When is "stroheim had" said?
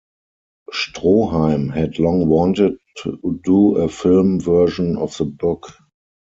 0.71-1.99